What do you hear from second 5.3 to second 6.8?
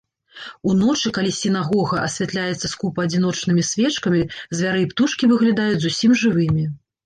выглядаюць зусім жывымі.